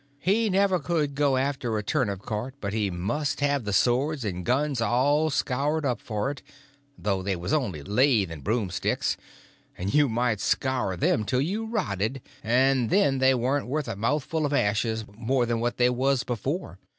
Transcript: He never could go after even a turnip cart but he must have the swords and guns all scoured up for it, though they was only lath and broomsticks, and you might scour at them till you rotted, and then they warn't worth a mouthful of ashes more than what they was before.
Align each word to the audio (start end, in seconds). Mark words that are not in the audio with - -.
He 0.17 0.49
never 0.49 0.79
could 0.79 1.13
go 1.13 1.37
after 1.37 1.69
even 1.73 1.79
a 1.79 1.83
turnip 1.83 2.23
cart 2.23 2.55
but 2.59 2.73
he 2.73 2.89
must 2.89 3.39
have 3.39 3.65
the 3.65 3.71
swords 3.71 4.25
and 4.25 4.43
guns 4.43 4.81
all 4.81 5.29
scoured 5.29 5.85
up 5.85 6.01
for 6.01 6.31
it, 6.31 6.41
though 6.97 7.21
they 7.21 7.35
was 7.35 7.53
only 7.53 7.83
lath 7.83 8.31
and 8.31 8.43
broomsticks, 8.43 9.15
and 9.77 9.93
you 9.93 10.09
might 10.09 10.39
scour 10.39 10.93
at 10.93 11.01
them 11.01 11.23
till 11.23 11.41
you 11.41 11.65
rotted, 11.67 12.19
and 12.43 12.89
then 12.89 13.19
they 13.19 13.35
warn't 13.35 13.67
worth 13.67 13.87
a 13.87 13.95
mouthful 13.95 14.43
of 14.47 14.53
ashes 14.53 15.05
more 15.15 15.45
than 15.45 15.59
what 15.59 15.77
they 15.77 15.87
was 15.91 16.23
before. 16.23 16.79